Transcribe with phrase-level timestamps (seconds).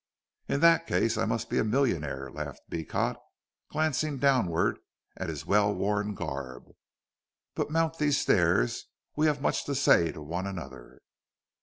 [0.47, 3.17] "In that case I must be a millionaire," laughed Beecot,
[3.69, 4.79] glancing downward
[5.15, 6.71] at his well worn garb.
[7.53, 11.01] "But mount these stairs; we have much to say to one another."